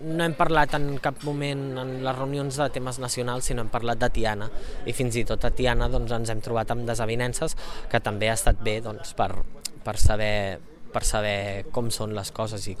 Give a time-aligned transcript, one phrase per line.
[0.00, 4.00] No hem parlat en cap moment en les reunions de temes nacionals, sinó hem parlat
[4.00, 4.46] de Tiana,
[4.88, 7.56] i fins i tot a Tiana doncs, ens hem trobat amb desavinences,
[7.92, 9.28] que també ha estat bé doncs, per,
[9.84, 10.58] per, saber,
[10.94, 12.78] per saber com són les coses i com